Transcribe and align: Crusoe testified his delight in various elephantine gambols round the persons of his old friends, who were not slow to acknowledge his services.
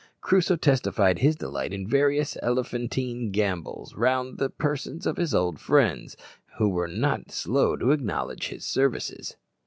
Crusoe 0.19 0.55
testified 0.55 1.19
his 1.19 1.35
delight 1.35 1.71
in 1.71 1.85
various 1.87 2.35
elephantine 2.41 3.29
gambols 3.29 3.93
round 3.93 4.39
the 4.39 4.49
persons 4.49 5.05
of 5.05 5.17
his 5.17 5.35
old 5.35 5.59
friends, 5.59 6.17
who 6.57 6.69
were 6.69 6.87
not 6.87 7.29
slow 7.31 7.75
to 7.77 7.91
acknowledge 7.91 8.47
his 8.47 8.65
services. 8.65 9.35